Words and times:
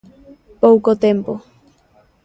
Pouco 0.61 0.91
tempo. 1.05 1.33